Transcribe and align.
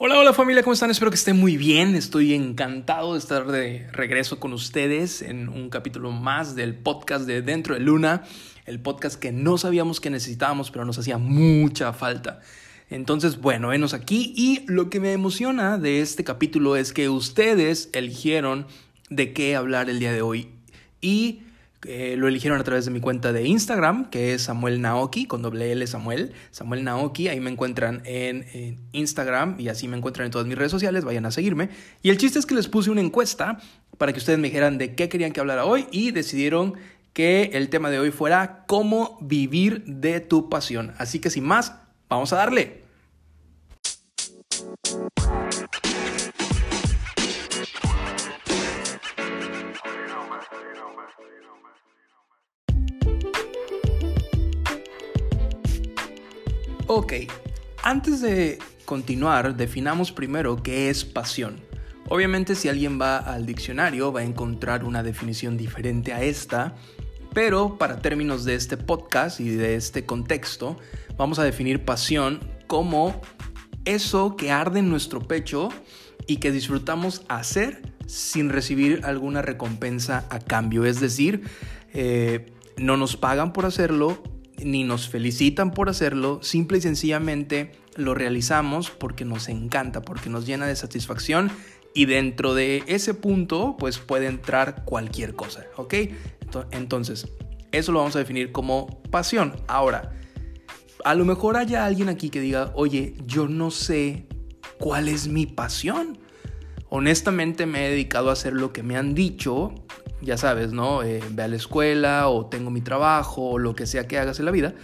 Hola, 0.00 0.16
hola 0.16 0.32
familia, 0.32 0.62
¿cómo 0.62 0.74
están? 0.74 0.92
Espero 0.92 1.10
que 1.10 1.16
estén 1.16 1.36
muy 1.36 1.56
bien. 1.56 1.96
Estoy 1.96 2.32
encantado 2.32 3.14
de 3.14 3.18
estar 3.18 3.48
de 3.48 3.88
regreso 3.90 4.38
con 4.38 4.52
ustedes 4.52 5.22
en 5.22 5.48
un 5.48 5.70
capítulo 5.70 6.12
más 6.12 6.54
del 6.54 6.76
podcast 6.76 7.26
de 7.26 7.42
Dentro 7.42 7.74
de 7.74 7.80
Luna, 7.80 8.22
el 8.64 8.78
podcast 8.78 9.18
que 9.18 9.32
no 9.32 9.58
sabíamos 9.58 10.00
que 10.00 10.08
necesitábamos, 10.08 10.70
pero 10.70 10.84
nos 10.84 10.98
hacía 10.98 11.18
mucha 11.18 11.92
falta. 11.92 12.38
Entonces, 12.90 13.40
bueno, 13.40 13.70
venos 13.70 13.92
aquí 13.92 14.32
y 14.36 14.62
lo 14.68 14.88
que 14.88 15.00
me 15.00 15.12
emociona 15.12 15.78
de 15.78 16.00
este 16.00 16.22
capítulo 16.22 16.76
es 16.76 16.92
que 16.92 17.08
ustedes 17.08 17.90
eligieron 17.92 18.68
de 19.10 19.32
qué 19.32 19.56
hablar 19.56 19.90
el 19.90 19.98
día 19.98 20.12
de 20.12 20.22
hoy 20.22 20.48
y 21.00 21.42
eh, 21.86 22.16
lo 22.16 22.26
eligieron 22.26 22.60
a 22.60 22.64
través 22.64 22.84
de 22.84 22.90
mi 22.90 23.00
cuenta 23.00 23.32
de 23.32 23.46
Instagram, 23.46 24.10
que 24.10 24.34
es 24.34 24.42
Samuel 24.42 24.80
Naoki, 24.80 25.26
con 25.26 25.42
doble 25.42 25.70
L 25.70 25.86
Samuel. 25.86 26.32
Samuel 26.50 26.82
Naoki, 26.82 27.28
ahí 27.28 27.38
me 27.40 27.50
encuentran 27.50 28.02
en, 28.04 28.46
en, 28.52 28.78
Instagram 28.92 29.56
y 29.60 29.68
así 29.68 29.86
me 29.86 29.96
encuentran 29.96 30.26
en 30.26 30.32
todas 30.32 30.46
mis 30.46 30.58
redes 30.58 30.72
sociales, 30.72 31.04
vayan 31.04 31.26
a 31.26 31.30
seguirme. 31.30 31.70
Y 32.02 32.10
el 32.10 32.18
chiste 32.18 32.38
es 32.38 32.46
que 32.46 32.54
les 32.54 32.68
puse 32.68 32.90
una 32.90 33.00
encuesta 33.00 33.58
para 33.96 34.12
que 34.12 34.18
ustedes 34.18 34.38
me 34.38 34.48
dijeran 34.48 34.78
de 34.78 34.94
qué 34.94 35.08
querían 35.08 35.32
que 35.32 35.40
hablara 35.40 35.64
hoy 35.64 35.86
y 35.90 36.10
decidieron 36.10 36.74
que 37.12 37.50
el 37.54 37.68
tema 37.68 37.90
de 37.90 37.98
hoy 37.98 38.10
fuera 38.10 38.64
cómo 38.66 39.18
vivir 39.20 39.84
de 39.84 40.20
tu 40.20 40.48
pasión. 40.48 40.94
Así 40.98 41.20
que 41.20 41.30
sin 41.30 41.44
más, 41.44 41.74
vamos 42.08 42.32
a 42.32 42.36
darle. 42.36 42.87
Ok, 57.08 57.32
antes 57.84 58.20
de 58.20 58.58
continuar, 58.84 59.56
definamos 59.56 60.12
primero 60.12 60.62
qué 60.62 60.90
es 60.90 61.06
pasión. 61.06 61.58
Obviamente 62.10 62.54
si 62.54 62.68
alguien 62.68 63.00
va 63.00 63.16
al 63.16 63.46
diccionario 63.46 64.12
va 64.12 64.20
a 64.20 64.24
encontrar 64.24 64.84
una 64.84 65.02
definición 65.02 65.56
diferente 65.56 66.12
a 66.12 66.22
esta, 66.22 66.76
pero 67.32 67.78
para 67.78 68.02
términos 68.02 68.44
de 68.44 68.56
este 68.56 68.76
podcast 68.76 69.40
y 69.40 69.48
de 69.48 69.74
este 69.74 70.04
contexto, 70.04 70.76
vamos 71.16 71.38
a 71.38 71.44
definir 71.44 71.82
pasión 71.82 72.40
como 72.66 73.22
eso 73.86 74.36
que 74.36 74.50
arde 74.50 74.80
en 74.80 74.90
nuestro 74.90 75.26
pecho 75.26 75.70
y 76.26 76.36
que 76.36 76.52
disfrutamos 76.52 77.22
hacer 77.30 77.80
sin 78.04 78.50
recibir 78.50 79.00
alguna 79.06 79.40
recompensa 79.40 80.26
a 80.28 80.40
cambio. 80.40 80.84
Es 80.84 81.00
decir, 81.00 81.44
eh, 81.94 82.52
no 82.76 82.98
nos 82.98 83.16
pagan 83.16 83.54
por 83.54 83.64
hacerlo, 83.64 84.22
ni 84.62 84.84
nos 84.84 85.08
felicitan 85.08 85.72
por 85.72 85.88
hacerlo, 85.88 86.40
simple 86.42 86.78
y 86.78 86.80
sencillamente 86.80 87.72
lo 87.96 88.14
realizamos 88.14 88.90
porque 88.90 89.24
nos 89.24 89.48
encanta, 89.48 90.02
porque 90.02 90.30
nos 90.30 90.46
llena 90.46 90.66
de 90.66 90.76
satisfacción 90.76 91.50
y 91.94 92.06
dentro 92.06 92.54
de 92.54 92.84
ese 92.86 93.14
punto 93.14 93.76
pues 93.78 93.98
puede 93.98 94.26
entrar 94.26 94.84
cualquier 94.84 95.34
cosa, 95.34 95.64
¿ok? 95.76 95.94
Entonces, 96.70 97.28
eso 97.72 97.92
lo 97.92 97.98
vamos 97.98 98.16
a 98.16 98.20
definir 98.20 98.52
como 98.52 99.02
pasión. 99.10 99.56
Ahora, 99.66 100.12
a 101.04 101.14
lo 101.14 101.24
mejor 101.24 101.56
haya 101.56 101.84
alguien 101.84 102.08
aquí 102.08 102.30
que 102.30 102.40
diga, 102.40 102.72
oye, 102.74 103.14
yo 103.26 103.48
no 103.48 103.70
sé 103.70 104.26
cuál 104.78 105.08
es 105.08 105.28
mi 105.28 105.46
pasión. 105.46 106.18
Honestamente 106.88 107.66
me 107.66 107.86
he 107.86 107.90
dedicado 107.90 108.30
a 108.30 108.32
hacer 108.32 108.54
lo 108.54 108.72
que 108.72 108.82
me 108.82 108.96
han 108.96 109.14
dicho 109.14 109.74
ya 110.20 110.36
sabes, 110.36 110.72
¿no? 110.72 111.02
Eh, 111.02 111.22
ve 111.30 111.42
a 111.42 111.48
la 111.48 111.56
escuela 111.56 112.28
o 112.28 112.46
tengo 112.46 112.70
mi 112.70 112.80
trabajo 112.80 113.50
o 113.50 113.58
lo 113.58 113.74
que 113.74 113.86
sea 113.86 114.06
que 114.06 114.18
hagas 114.18 114.38
en 114.38 114.46
la 114.46 114.50
vida, 114.50 114.74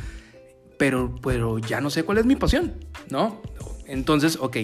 pero, 0.79 1.15
pero 1.23 1.59
ya 1.59 1.81
no 1.81 1.91
sé 1.91 2.05
cuál 2.05 2.19
es 2.19 2.27
mi 2.27 2.37
pasión, 2.37 2.75
¿no? 3.11 3.41
Entonces, 3.87 4.39
ok, 4.41 4.57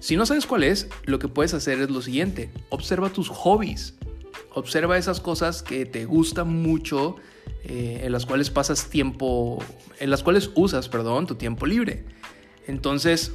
si 0.00 0.16
no 0.16 0.26
sabes 0.26 0.46
cuál 0.46 0.62
es, 0.62 0.88
lo 1.04 1.18
que 1.18 1.28
puedes 1.28 1.54
hacer 1.54 1.80
es 1.80 1.90
lo 1.90 2.02
siguiente, 2.02 2.50
observa 2.68 3.10
tus 3.10 3.28
hobbies, 3.28 3.94
observa 4.54 4.98
esas 4.98 5.20
cosas 5.20 5.62
que 5.62 5.86
te 5.86 6.04
gustan 6.04 6.48
mucho, 6.62 7.16
eh, 7.64 8.02
en 8.04 8.12
las 8.12 8.26
cuales 8.26 8.50
pasas 8.50 8.88
tiempo, 8.90 9.62
en 9.98 10.10
las 10.10 10.22
cuales 10.22 10.50
usas, 10.54 10.88
perdón, 10.88 11.26
tu 11.26 11.34
tiempo 11.34 11.66
libre. 11.66 12.04
Entonces, 12.66 13.32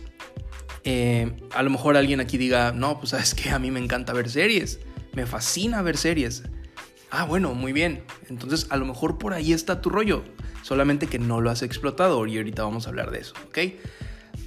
eh, 0.84 1.34
a 1.54 1.64
lo 1.64 1.70
mejor 1.70 1.98
alguien 1.98 2.20
aquí 2.20 2.38
diga, 2.38 2.72
no, 2.72 2.98
pues 3.00 3.10
sabes 3.10 3.36
que 3.36 3.50
a 3.50 3.60
mí 3.60 3.72
me 3.72 3.80
encanta 3.80 4.14
ver 4.14 4.30
series, 4.30 4.80
me 5.14 5.26
fascina 5.26 5.82
ver 5.82 5.98
series. 5.98 6.44
Ah, 7.16 7.26
bueno, 7.26 7.54
muy 7.54 7.74
bien. 7.74 8.04
Entonces 8.28 8.66
a 8.72 8.78
lo 8.78 8.86
mejor 8.86 9.20
por 9.20 9.36
ahí 9.36 9.54
está 9.54 9.82
tu 9.82 9.92
rollo. 9.92 10.24
Solamente 10.64 11.06
que 11.06 11.20
no 11.20 11.42
lo 11.42 11.52
has 11.52 11.62
explotado 11.62 12.26
y 12.26 12.38
ahorita 12.38 12.64
vamos 12.64 12.88
a 12.88 12.90
hablar 12.90 13.12
de 13.12 13.20
eso, 13.20 13.36
¿ok? 13.50 13.60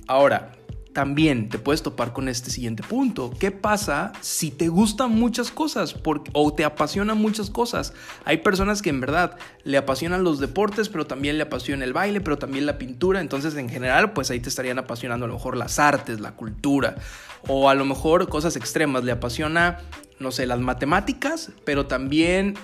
Ahora, 0.08 0.50
también 0.96 1.50
te 1.50 1.58
puedes 1.58 1.82
topar 1.82 2.14
con 2.14 2.26
este 2.26 2.50
siguiente 2.50 2.82
punto. 2.82 3.30
¿Qué 3.38 3.50
pasa 3.50 4.14
si 4.22 4.50
te 4.50 4.68
gustan 4.68 5.10
muchas 5.10 5.50
cosas 5.50 5.94
o 6.32 6.54
te 6.54 6.64
apasionan 6.64 7.18
muchas 7.18 7.50
cosas? 7.50 7.92
Hay 8.24 8.38
personas 8.38 8.80
que 8.80 8.88
en 8.88 9.02
verdad 9.02 9.36
le 9.62 9.76
apasionan 9.76 10.24
los 10.24 10.40
deportes, 10.40 10.88
pero 10.88 11.06
también 11.06 11.36
le 11.36 11.42
apasiona 11.42 11.84
el 11.84 11.92
baile, 11.92 12.22
pero 12.22 12.38
también 12.38 12.64
la 12.64 12.78
pintura. 12.78 13.20
Entonces, 13.20 13.54
en 13.56 13.68
general, 13.68 14.14
pues 14.14 14.30
ahí 14.30 14.40
te 14.40 14.48
estarían 14.48 14.78
apasionando 14.78 15.26
a 15.26 15.28
lo 15.28 15.34
mejor 15.34 15.58
las 15.58 15.78
artes, 15.78 16.18
la 16.18 16.32
cultura, 16.32 16.94
o 17.46 17.68
a 17.68 17.74
lo 17.74 17.84
mejor 17.84 18.30
cosas 18.30 18.56
extremas. 18.56 19.04
Le 19.04 19.12
apasiona 19.12 19.80
no 20.18 20.30
sé, 20.30 20.46
las 20.46 20.60
matemáticas, 20.60 21.50
pero 21.66 21.84
también 21.84 22.54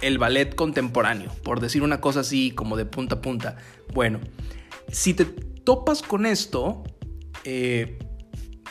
el 0.00 0.18
ballet 0.18 0.56
contemporáneo, 0.56 1.30
por 1.44 1.60
decir 1.60 1.84
una 1.84 2.00
cosa 2.00 2.18
así 2.18 2.50
como 2.50 2.76
de 2.76 2.84
punta 2.84 3.14
a 3.14 3.20
punta. 3.20 3.58
Bueno, 3.94 4.18
si 4.90 5.14
te 5.14 5.24
topas 5.24 6.02
con 6.02 6.26
esto, 6.26 6.82
eh, 7.46 7.98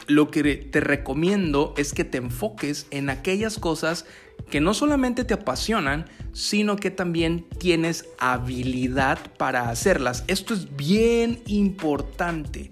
lo 0.07 0.29
que 0.29 0.55
te 0.55 0.81
recomiendo 0.81 1.73
es 1.77 1.93
que 1.93 2.03
te 2.03 2.17
enfoques 2.17 2.85
en 2.91 3.09
aquellas 3.09 3.57
cosas 3.57 4.05
que 4.51 4.59
no 4.59 4.73
solamente 4.73 5.23
te 5.23 5.33
apasionan, 5.33 6.05
sino 6.33 6.75
que 6.75 6.91
también 6.91 7.47
tienes 7.57 8.05
habilidad 8.19 9.17
para 9.37 9.69
hacerlas. 9.69 10.23
Esto 10.27 10.53
es 10.53 10.75
bien 10.75 11.41
importante. 11.47 12.69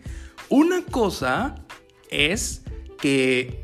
Una 0.49 0.83
cosa 0.83 1.55
es 2.11 2.61
que 2.99 3.63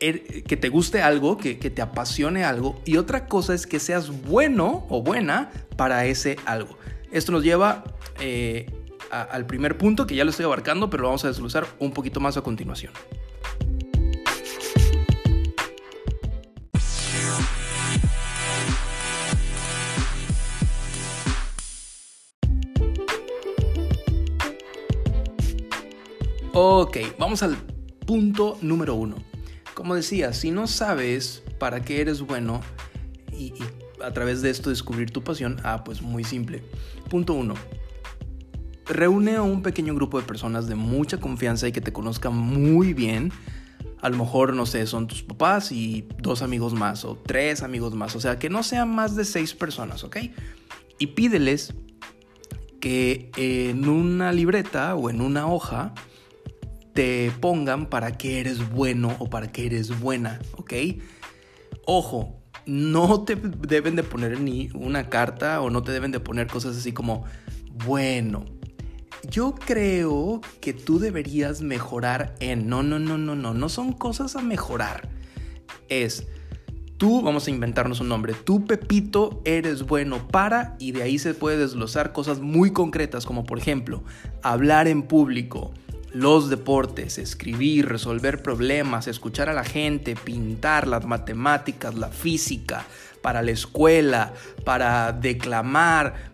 Er, 0.00 0.42
te 0.42 0.68
guste 0.68 1.00
algo, 1.00 1.36
que, 1.36 1.54
te 1.54 1.80
apasione 1.80 2.42
algo, 2.42 2.82
y 2.84 2.96
otra 2.96 3.26
cosa 3.26 3.54
es 3.54 3.68
que 3.68 3.78
seas 3.78 4.10
bueno 4.22 4.84
o 4.88 5.00
buena 5.00 5.52
para 5.76 6.06
ese 6.06 6.34
algo. 6.44 6.76
Esto 7.12 7.30
nos 7.30 7.44
lleva 7.44 7.84
eh, 8.18 8.66
al 9.12 9.46
primer 9.46 9.76
punto 9.76 10.06
que 10.06 10.14
ya 10.14 10.24
lo 10.24 10.30
estoy 10.30 10.46
abarcando, 10.46 10.88
pero 10.88 11.02
lo 11.02 11.08
vamos 11.08 11.24
a 11.24 11.28
desglosar 11.28 11.66
un 11.78 11.92
poquito 11.92 12.18
más 12.18 12.36
a 12.38 12.40
continuación. 12.42 12.92
Ok, 26.54 26.98
vamos 27.18 27.42
al 27.42 27.56
punto 28.06 28.58
número 28.62 28.94
uno. 28.94 29.16
Como 29.74 29.94
decía, 29.94 30.32
si 30.32 30.50
no 30.50 30.66
sabes 30.66 31.42
para 31.58 31.82
qué 31.82 32.00
eres 32.00 32.20
bueno 32.20 32.60
y, 33.32 33.54
a 34.02 34.12
través 34.12 34.42
de 34.42 34.50
esto 34.50 34.70
descubrir 34.70 35.10
tu 35.10 35.22
pasión, 35.22 35.60
ah, 35.64 35.82
pues 35.84 36.02
muy 36.02 36.24
simple. 36.24 36.62
Punto 37.08 37.34
uno. 37.34 37.54
Reúne 38.86 39.36
a 39.36 39.42
un 39.42 39.62
pequeño 39.62 39.94
grupo 39.94 40.20
de 40.20 40.26
personas 40.26 40.66
de 40.66 40.74
mucha 40.74 41.18
confianza 41.18 41.68
y 41.68 41.72
que 41.72 41.80
te 41.80 41.92
conozcan 41.92 42.36
muy 42.36 42.94
bien. 42.94 43.32
A 44.00 44.08
lo 44.08 44.16
mejor, 44.16 44.54
no 44.54 44.66
sé, 44.66 44.86
son 44.86 45.06
tus 45.06 45.22
papás 45.22 45.70
y 45.70 46.08
dos 46.18 46.42
amigos 46.42 46.74
más 46.74 47.04
o 47.04 47.16
tres 47.16 47.62
amigos 47.62 47.94
más. 47.94 48.16
O 48.16 48.20
sea, 48.20 48.38
que 48.38 48.50
no 48.50 48.62
sean 48.62 48.92
más 48.92 49.14
de 49.14 49.24
seis 49.24 49.54
personas, 49.54 50.02
¿ok? 50.02 50.16
Y 50.98 51.08
pídeles 51.08 51.74
que 52.80 53.30
en 53.36 53.88
una 53.88 54.32
libreta 54.32 54.96
o 54.96 55.08
en 55.08 55.20
una 55.20 55.46
hoja 55.46 55.94
te 56.94 57.30
pongan 57.40 57.86
para 57.86 58.18
que 58.18 58.40
eres 58.40 58.70
bueno 58.70 59.14
o 59.18 59.30
para 59.30 59.52
que 59.52 59.66
eres 59.66 60.00
buena, 60.00 60.40
¿ok? 60.56 60.72
Ojo, 61.86 62.42
no 62.66 63.22
te 63.22 63.36
deben 63.36 63.96
de 63.96 64.02
poner 64.02 64.40
ni 64.40 64.68
una 64.74 65.08
carta 65.08 65.60
o 65.60 65.70
no 65.70 65.82
te 65.82 65.92
deben 65.92 66.10
de 66.12 66.20
poner 66.20 66.48
cosas 66.48 66.76
así 66.76 66.92
como, 66.92 67.24
bueno, 67.84 68.44
yo 69.28 69.54
creo 69.54 70.40
que 70.60 70.72
tú 70.72 70.98
deberías 70.98 71.62
mejorar 71.62 72.34
en... 72.40 72.68
No, 72.68 72.82
no, 72.82 72.98
no, 72.98 73.18
no, 73.18 73.34
no, 73.34 73.54
no 73.54 73.68
son 73.68 73.92
cosas 73.92 74.36
a 74.36 74.42
mejorar. 74.42 75.08
Es, 75.88 76.26
tú, 76.96 77.22
vamos 77.22 77.46
a 77.46 77.50
inventarnos 77.50 78.00
un 78.00 78.08
nombre, 78.08 78.34
tú 78.34 78.64
Pepito 78.64 79.42
eres 79.44 79.82
bueno 79.82 80.28
para 80.28 80.76
y 80.78 80.92
de 80.92 81.02
ahí 81.02 81.18
se 81.18 81.34
puede 81.34 81.56
desglosar 81.56 82.12
cosas 82.12 82.40
muy 82.40 82.72
concretas 82.72 83.26
como 83.26 83.44
por 83.44 83.58
ejemplo, 83.58 84.04
hablar 84.42 84.88
en 84.88 85.02
público, 85.02 85.72
los 86.12 86.50
deportes, 86.50 87.18
escribir, 87.18 87.88
resolver 87.88 88.42
problemas, 88.42 89.08
escuchar 89.08 89.48
a 89.48 89.54
la 89.54 89.64
gente, 89.64 90.14
pintar, 90.14 90.86
las 90.86 91.06
matemáticas, 91.06 91.94
la 91.94 92.08
física, 92.08 92.84
para 93.22 93.40
la 93.40 93.52
escuela, 93.52 94.34
para 94.64 95.12
declamar, 95.12 96.31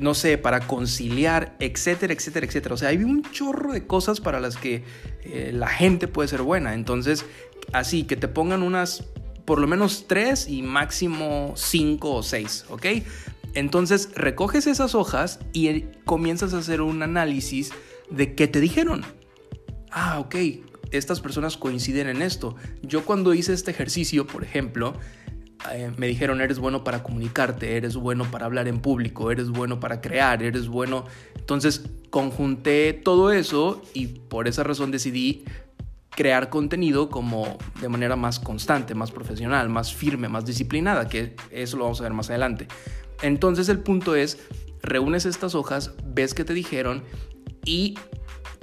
no 0.00 0.14
sé, 0.14 0.38
para 0.38 0.60
conciliar, 0.66 1.54
etcétera, 1.60 2.14
etcétera, 2.14 2.46
etcétera. 2.46 2.74
O 2.74 2.78
sea, 2.78 2.88
hay 2.88 3.04
un 3.04 3.22
chorro 3.30 3.72
de 3.72 3.86
cosas 3.86 4.20
para 4.20 4.40
las 4.40 4.56
que 4.56 4.82
eh, 5.22 5.50
la 5.54 5.68
gente 5.68 6.08
puede 6.08 6.28
ser 6.28 6.42
buena. 6.42 6.74
Entonces, 6.74 7.26
así, 7.72 8.04
que 8.04 8.16
te 8.16 8.26
pongan 8.26 8.62
unas, 8.62 9.04
por 9.44 9.60
lo 9.60 9.66
menos 9.66 10.06
tres 10.08 10.48
y 10.48 10.62
máximo 10.62 11.52
cinco 11.54 12.14
o 12.14 12.22
seis, 12.22 12.64
¿ok? 12.70 12.86
Entonces, 13.54 14.10
recoges 14.14 14.66
esas 14.66 14.94
hojas 14.94 15.38
y 15.52 15.82
comienzas 16.04 16.54
a 16.54 16.58
hacer 16.58 16.80
un 16.80 17.02
análisis 17.02 17.70
de 18.08 18.34
qué 18.34 18.48
te 18.48 18.60
dijeron. 18.60 19.04
Ah, 19.90 20.18
ok, 20.20 20.36
estas 20.92 21.20
personas 21.20 21.56
coinciden 21.56 22.08
en 22.08 22.22
esto. 22.22 22.56
Yo 22.82 23.04
cuando 23.04 23.34
hice 23.34 23.52
este 23.52 23.70
ejercicio, 23.70 24.26
por 24.26 24.44
ejemplo, 24.44 24.94
eh, 25.72 25.92
me 25.96 26.06
dijeron, 26.06 26.40
eres 26.40 26.58
bueno 26.58 26.84
para 26.84 27.02
comunicarte, 27.02 27.76
eres 27.76 27.96
bueno 27.96 28.30
para 28.30 28.46
hablar 28.46 28.68
en 28.68 28.80
público, 28.80 29.30
eres 29.30 29.48
bueno 29.48 29.80
para 29.80 30.00
crear, 30.00 30.42
eres 30.42 30.68
bueno... 30.68 31.04
Entonces 31.36 31.84
conjunté 32.10 32.92
todo 32.92 33.32
eso 33.32 33.82
y 33.92 34.06
por 34.06 34.46
esa 34.46 34.62
razón 34.62 34.90
decidí 34.90 35.44
crear 36.10 36.50
contenido 36.50 37.08
como 37.08 37.56
de 37.80 37.88
manera 37.88 38.16
más 38.16 38.38
constante, 38.38 38.94
más 38.94 39.10
profesional, 39.10 39.68
más 39.68 39.94
firme, 39.94 40.28
más 40.28 40.44
disciplinada, 40.44 41.08
que 41.08 41.34
eso 41.50 41.76
lo 41.76 41.84
vamos 41.84 42.00
a 42.00 42.04
ver 42.04 42.12
más 42.12 42.30
adelante. 42.30 42.68
Entonces 43.22 43.68
el 43.68 43.80
punto 43.80 44.14
es, 44.14 44.38
reúnes 44.82 45.26
estas 45.26 45.54
hojas, 45.54 45.92
ves 46.04 46.34
que 46.34 46.44
te 46.44 46.54
dijeron 46.54 47.04
y 47.64 47.96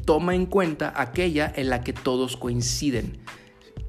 toma 0.05 0.35
en 0.35 0.45
cuenta 0.45 0.93
aquella 0.95 1.51
en 1.55 1.69
la 1.69 1.83
que 1.83 1.93
todos 1.93 2.37
coinciden. 2.37 3.19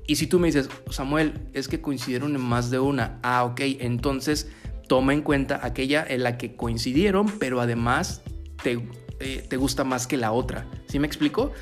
Y 0.08 0.16
si 0.16 0.26
tú 0.26 0.40
me 0.40 0.46
dices, 0.49 0.70
Samuel, 0.90 1.34
es 1.52 1.69
que 1.69 1.82
coincidieron 1.82 2.34
en 2.34 2.40
más 2.40 2.70
de 2.70 2.78
una, 2.78 3.20
ah, 3.22 3.44
ok, 3.44 3.60
entonces 3.78 4.49
toma 4.88 5.12
en 5.12 5.20
cuenta 5.20 5.60
aquella 5.62 6.02
en 6.08 6.22
la 6.22 6.38
que 6.38 6.56
coincidieron, 6.56 7.31
pero 7.38 7.60
además 7.60 8.22
te, 8.62 8.82
eh, 9.20 9.46
te 9.46 9.56
gusta 9.58 9.84
más 9.84 10.06
que 10.06 10.16
la 10.16 10.32
otra. 10.32 10.66
¿Sí 10.87 10.99
me 10.99 11.06
explico? 11.06 11.52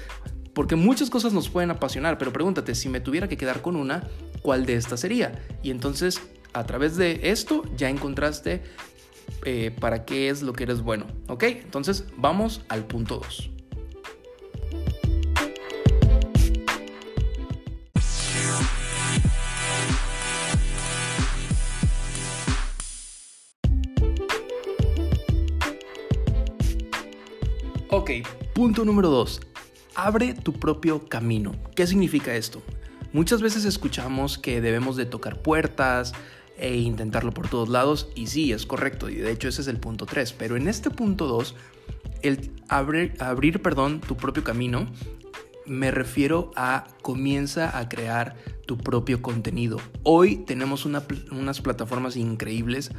Porque 0.55 0.77
muchas 0.77 1.11
cosas 1.11 1.33
nos 1.33 1.49
pueden 1.49 1.73
apasionar, 1.73 2.19
pero 2.19 2.33
pregúntate, 2.33 2.77
si 2.77 2.89
me 2.89 3.01
tuviera 3.01 3.27
que 3.27 3.37
quedar 3.37 3.63
con 3.63 3.75
una, 3.75 4.09
¿cuál 4.43 4.65
de 4.65 4.77
estas 4.77 5.01
sería? 5.01 5.45
Y 5.65 5.73
entonces, 5.73 6.23
a 6.53 6.65
través 6.67 6.97
de 6.97 7.19
esto, 7.25 7.65
ya 7.77 7.91
encontraste 7.91 8.63
eh, 9.45 9.73
para 9.81 10.05
qué 10.05 10.29
es 10.29 10.43
lo 10.43 10.53
que 10.53 10.63
eres 10.63 10.83
bueno. 10.83 11.07
¿Ok? 11.27 11.43
Entonces, 11.43 12.05
vamos 12.17 12.63
al 12.69 12.87
punto 12.87 13.17
2. 13.17 13.56
Punto 28.57 28.87
número 28.87 29.11
dos. 29.11 29.43
Abre 29.95 30.33
tu 30.33 30.55
propio 30.55 31.11
camino. 31.11 31.53
¿Qué 31.75 31.87
significa 31.87 32.35
esto? 32.37 32.63
Muchas 33.13 33.43
veces 33.43 33.67
escuchamos 33.67 34.39
que 34.39 34.63
debemos 34.63 34.97
de 34.97 35.05
tocar 35.05 35.43
puertas 35.43 36.15
e 36.57 36.75
intentarlo 36.75 37.33
por 37.33 37.49
todos 37.49 37.69
lados 37.69 38.09
y 38.15 38.29
sí, 38.29 38.53
es 38.53 38.65
correcto 38.65 39.11
y 39.11 39.17
de 39.17 39.31
hecho 39.31 39.49
ese 39.49 39.61
es 39.61 39.69
el 39.69 39.77
punto 39.77 40.07
3, 40.07 40.33
pero 40.33 40.57
en 40.57 40.69
este 40.69 40.89
punto 40.89 41.27
2, 41.27 41.55
el 42.23 42.51
abrir, 42.71 43.13
abrir 43.19 43.61
perdón, 43.61 44.01
tu 44.01 44.17
propio 44.17 44.43
camino, 44.43 44.87
me 45.67 45.91
refiero 45.91 46.51
a 46.57 46.87
comienza 47.03 47.79
a 47.79 47.91
crear 47.91 48.37
tu 48.65 48.79
propio 48.79 49.21
contenido. 49.21 49.77
Hoy 50.03 50.37
tenemos 50.37 50.87
unas 50.87 51.61
plataformas 51.61 52.17
increíbles 52.17 52.91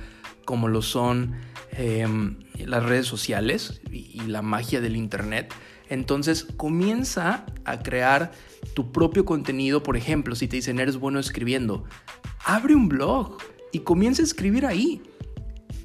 como 0.48 0.70
lo 0.70 0.82
son 0.82 1.36
em, 1.74 2.38
las 2.58 2.82
redes 2.82 3.06
sociales 3.06 3.82
y, 3.92 4.22
la 4.22 4.42
magia 4.42 4.80
del 4.80 4.96
Internet. 4.96 5.54
Entonces 5.90 6.48
comienza 6.56 7.46
a 7.66 7.80
crear 7.80 8.32
tu 8.74 8.94
propio 8.94 9.26
contenido. 9.26 9.84
Por 9.84 9.98
ejemplo, 9.98 10.36
si 10.36 10.48
te 10.48 10.56
dicen 10.56 10.80
eres 10.80 10.96
bueno 10.96 11.20
escribiendo, 11.20 11.84
abre 12.46 12.76
un 12.76 12.88
blog 12.88 13.38
y 13.74 13.80
comienza 13.80 14.22
a 14.22 14.26
escribir 14.26 14.66
ahí. 14.66 15.02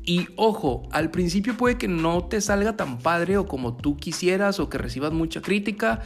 Y 0.04 0.28
ojo, 0.36 0.88
al 0.92 1.10
principio 1.10 1.56
puede 1.56 1.76
que 1.76 1.88
no 1.88 2.24
te 2.26 2.40
salga 2.40 2.76
tan 2.76 3.00
padre 3.00 3.38
o 3.38 3.46
como 3.46 3.76
tú 3.76 3.96
quisieras 3.96 4.60
o 4.60 4.68
que 4.68 4.78
recibas 4.78 5.12
mucha 5.12 5.42
crítica, 5.42 6.02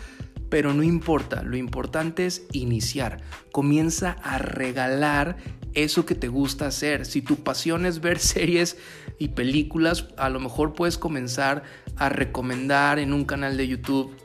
pero 0.49 0.73
no 0.73 0.82
importa, 0.82 1.43
lo 1.43 1.59
importante 1.59 2.25
es 2.25 2.47
iniciar. 2.52 3.20
Comienza 3.52 4.12
a 4.23 4.38
regalar 4.38 5.37
eso 5.76 6.05
que 6.05 6.17
te 6.17 6.26
gusta 6.26 6.67
hacer. 6.67 7.06
Si 7.06 7.23
tu 7.23 7.37
pasión 7.37 7.87
es 7.87 8.00
ver 8.00 8.19
series 8.20 8.76
y 9.19 9.28
películas, 9.28 10.08
a 10.17 10.28
lo 10.28 10.40
mejor 10.40 10.75
puedes 10.75 10.99
comenzar 10.99 11.62
a 11.96 12.08
recomendar 12.08 12.99
en 12.99 13.12
un 13.12 13.25
canal 13.25 13.56
de 13.56 13.69
YouTube 13.69 14.17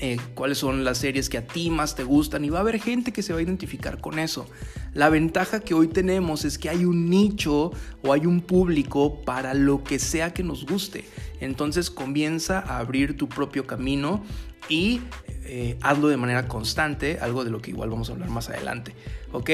eh, 0.00 0.16
cuáles 0.34 0.58
son 0.58 0.84
las 0.84 0.98
series 0.98 1.28
que 1.28 1.38
a 1.38 1.46
ti 1.46 1.70
más 1.70 1.96
te 1.96 2.04
gustan 2.04 2.44
y 2.44 2.50
va 2.50 2.58
a 2.58 2.60
haber 2.60 2.80
gente 2.80 3.12
que 3.12 3.22
se 3.22 3.32
va 3.32 3.40
a 3.40 3.42
identificar 3.42 4.00
con 4.00 4.20
eso. 4.20 4.46
La 4.94 5.08
ventaja 5.08 5.60
que 5.60 5.74
hoy 5.74 5.88
tenemos 5.88 6.44
es 6.44 6.56
que 6.56 6.68
hay 6.68 6.84
un 6.84 7.10
nicho 7.10 7.72
o 8.02 8.12
hay 8.12 8.24
un 8.24 8.40
público 8.40 9.22
para 9.22 9.54
lo 9.54 9.82
que 9.82 9.98
sea 9.98 10.32
que 10.32 10.44
nos 10.44 10.66
guste. 10.66 11.04
Entonces 11.40 11.90
comienza 11.90 12.60
a 12.60 12.78
abrir 12.78 13.16
tu 13.16 13.28
propio 13.28 13.66
camino 13.66 14.22
y 14.68 15.00
eh, 15.44 15.76
hazlo 15.82 16.08
de 16.08 16.16
manera 16.16 16.46
constante, 16.46 17.18
algo 17.20 17.44
de 17.44 17.50
lo 17.50 17.60
que 17.60 17.70
igual 17.70 17.90
vamos 17.90 18.08
a 18.08 18.12
hablar 18.12 18.30
más 18.30 18.48
adelante. 18.50 18.94
¿Ok? 19.32 19.50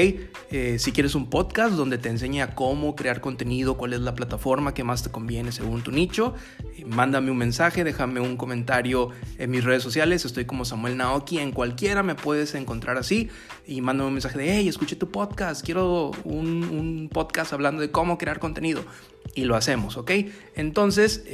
Eh, 0.51 0.77
si 0.79 0.93
quieres 0.93 1.15
un 1.15 1.29
podcast 1.29 1.75
donde 1.75 1.99
te 1.99 2.09
enseñe 2.09 2.41
a 2.43 2.55
cómo 2.55 2.95
crear 2.95 3.21
contenido, 3.21 3.77
cuál 3.77 3.93
es 3.93 4.01
la 4.01 4.15
plataforma 4.15 4.73
que 4.75 4.85
más 4.85 5.03
te 5.03 5.11
conviene 5.11 5.51
según 5.53 5.83
tu 5.83 5.91
nicho, 5.91 6.35
eh, 6.77 6.85
mándame 6.87 7.31
un 7.31 7.39
mensaje, 7.39 7.83
déjame 7.83 8.21
un 8.21 8.37
comentario 8.37 9.11
en 9.39 9.51
mis 9.51 9.65
redes 9.65 9.83
sociales. 9.83 10.25
Estoy 10.25 10.45
como 10.45 10.65
Samuel 10.65 10.97
Naoki, 10.97 11.39
en 11.39 11.53
cualquiera 11.53 12.03
me 12.03 12.15
puedes 12.15 12.55
encontrar 12.55 12.99
así. 12.99 13.31
Y 13.67 13.81
mándame 13.81 14.09
un 14.09 14.15
mensaje 14.15 14.39
de, 14.39 14.57
hey, 14.57 14.69
escuché 14.69 14.97
tu 14.97 15.11
podcast, 15.11 15.65
quiero 15.65 16.13
un, 16.25 17.11
podcast 17.13 17.53
hablando 17.53 17.81
de 17.81 17.91
cómo 17.91 18.19
crear 18.19 18.39
contenido. 18.39 18.85
Y 19.35 19.45
lo 19.45 19.57
hacemos, 19.57 19.97
¿ok? 19.97 20.11
Entonces, 20.55 21.25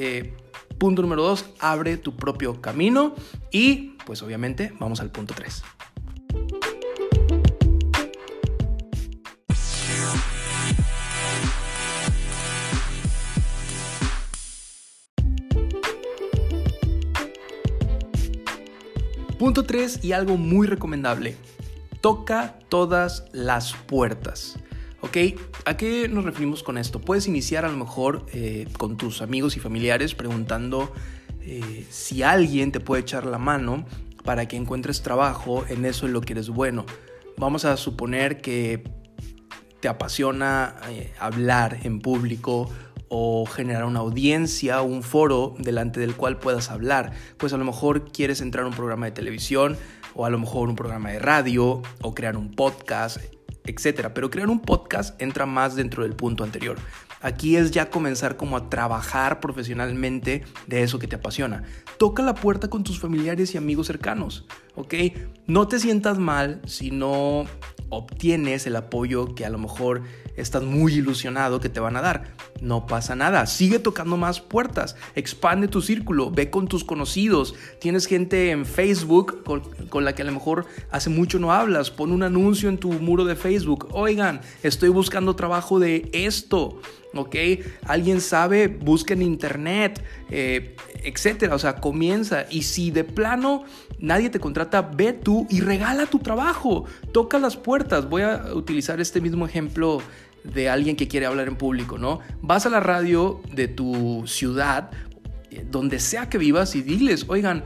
Punto 0.80 1.02
número 1.02 1.22
dos, 1.22 1.44
abre 1.58 1.98
tu 1.98 2.16
propio 2.16 2.62
camino 2.62 3.14
y 3.50 3.98
pues 4.06 4.22
obviamente 4.22 4.72
vamos 4.80 5.00
al 5.00 5.10
punto 5.10 5.34
3. 5.34 5.62
Punto 19.50 19.64
3 19.64 20.04
y 20.04 20.12
algo 20.12 20.36
muy 20.36 20.68
recomendable. 20.68 21.34
Toca 22.00 22.60
todas 22.68 23.24
las 23.32 23.72
puertas. 23.72 24.60
¿Ok? 25.00 25.16
¿A 25.64 25.76
qué 25.76 26.08
nos 26.08 26.24
referimos 26.24 26.62
con 26.62 26.78
esto? 26.78 27.00
Puedes 27.00 27.26
iniciar 27.26 27.64
a 27.64 27.68
lo 27.68 27.76
mejor 27.76 28.26
eh, 28.32 28.68
con 28.78 28.96
tus 28.96 29.22
amigos 29.22 29.56
y 29.56 29.58
familiares 29.58 30.14
preguntando 30.14 30.92
eh, 31.40 31.84
si 31.90 32.22
alguien 32.22 32.70
te 32.70 32.78
puede 32.78 33.02
echar 33.02 33.26
la 33.26 33.38
mano 33.38 33.86
para 34.22 34.46
que 34.46 34.54
encuentres 34.54 35.02
trabajo 35.02 35.64
en 35.68 35.84
eso 35.84 36.06
en 36.06 36.12
lo 36.12 36.20
que 36.20 36.34
eres 36.34 36.48
bueno. 36.48 36.86
Vamos 37.36 37.64
a 37.64 37.76
suponer 37.76 38.40
que 38.40 38.84
te 39.80 39.88
apasiona 39.88 40.76
eh, 40.90 41.12
hablar 41.18 41.80
en 41.82 41.98
público 41.98 42.70
o 43.10 43.44
generar 43.44 43.84
una 43.84 43.98
audiencia, 43.98 44.80
un 44.80 45.02
foro 45.02 45.54
delante 45.58 46.00
del 46.00 46.14
cual 46.14 46.38
puedas 46.38 46.70
hablar. 46.70 47.12
Pues 47.36 47.52
a 47.52 47.58
lo 47.58 47.64
mejor 47.64 48.10
quieres 48.12 48.40
entrar 48.40 48.64
a 48.64 48.68
un 48.68 48.74
programa 48.74 49.06
de 49.06 49.12
televisión 49.12 49.76
o 50.14 50.24
a 50.24 50.30
lo 50.30 50.38
mejor 50.38 50.68
un 50.68 50.76
programa 50.76 51.10
de 51.10 51.18
radio 51.18 51.82
o 52.00 52.14
crear 52.14 52.36
un 52.36 52.52
podcast, 52.52 53.18
etcétera. 53.64 54.14
Pero 54.14 54.30
crear 54.30 54.48
un 54.48 54.60
podcast 54.60 55.20
entra 55.20 55.44
más 55.44 55.74
dentro 55.74 56.04
del 56.04 56.14
punto 56.14 56.44
anterior. 56.44 56.78
Aquí 57.20 57.56
es 57.56 57.70
ya 57.70 57.90
comenzar 57.90 58.36
como 58.36 58.56
a 58.56 58.70
trabajar 58.70 59.40
profesionalmente 59.40 60.44
de 60.68 60.82
eso 60.82 60.98
que 60.98 61.06
te 61.06 61.16
apasiona. 61.16 61.64
Toca 61.98 62.22
la 62.22 62.34
puerta 62.34 62.70
con 62.70 62.82
tus 62.82 62.98
familiares 62.98 63.54
y 63.54 63.58
amigos 63.58 63.88
cercanos, 63.88 64.46
¿ok? 64.74 64.94
No 65.46 65.68
te 65.68 65.80
sientas 65.80 66.18
mal 66.18 66.62
si 66.64 66.90
no 66.90 67.44
obtienes 67.90 68.66
el 68.66 68.76
apoyo 68.76 69.34
que 69.34 69.44
a 69.44 69.50
lo 69.50 69.58
mejor 69.58 70.02
estás 70.40 70.62
muy 70.62 70.94
ilusionado 70.94 71.60
que 71.60 71.68
te 71.68 71.80
van 71.80 71.96
a 71.96 72.00
dar. 72.00 72.34
No 72.60 72.86
pasa 72.86 73.14
nada, 73.14 73.46
sigue 73.46 73.78
tocando 73.78 74.16
más 74.16 74.40
puertas, 74.40 74.96
expande 75.14 75.68
tu 75.68 75.80
círculo, 75.80 76.30
ve 76.30 76.50
con 76.50 76.68
tus 76.68 76.84
conocidos, 76.84 77.54
tienes 77.80 78.06
gente 78.06 78.50
en 78.50 78.66
Facebook 78.66 79.42
con, 79.44 80.04
la 80.04 80.14
que 80.14 80.22
a 80.22 80.24
lo 80.26 80.32
mejor 80.32 80.66
hace 80.90 81.10
mucho 81.10 81.38
no 81.38 81.52
hablas, 81.52 81.90
pon 81.90 82.12
un 82.12 82.22
anuncio 82.22 82.68
en 82.68 82.78
tu 82.78 82.92
muro 82.92 83.24
de 83.24 83.36
Facebook, 83.36 83.88
oigan, 83.92 84.40
estoy 84.62 84.90
buscando 84.90 85.36
trabajo 85.36 85.78
de 85.78 86.10
esto. 86.12 86.80
¿ok? 87.14 87.34
Alguien 87.86 88.20
sabe, 88.20 88.68
busca 88.68 89.14
en 89.14 89.22
internet, 89.22 90.00
eh, 90.30 90.76
etcétera. 91.02 91.54
O 91.54 91.58
sea, 91.58 91.76
comienza. 91.76 92.46
Y 92.50 92.62
si 92.62 92.90
de 92.90 93.04
plano 93.04 93.64
nadie 94.00 94.30
te 94.30 94.40
contrata, 94.40 94.82
ve 94.82 95.12
tú 95.12 95.46
y 95.50 95.60
regala 95.60 96.06
tu 96.06 96.18
trabajo. 96.18 96.84
Toca 97.12 97.38
las 97.38 97.56
puertas. 97.56 98.08
Voy 98.08 98.22
a 98.22 98.54
utilizar 98.54 99.00
este 99.00 99.20
mismo 99.20 99.46
ejemplo 99.46 100.02
de 100.44 100.68
alguien 100.68 100.96
que 100.96 101.08
quiere 101.08 101.26
hablar 101.26 101.48
en 101.48 101.56
público, 101.56 101.98
¿no? 101.98 102.20
Vas 102.40 102.66
a 102.66 102.70
la 102.70 102.80
radio 102.80 103.40
de 103.52 103.68
tu 103.68 104.24
ciudad, 104.26 104.90
eh, 105.50 105.66
donde 105.70 106.00
sea 106.00 106.28
que 106.28 106.38
vivas, 106.38 106.74
y 106.74 106.82
diles, 106.82 107.26
oigan, 107.28 107.64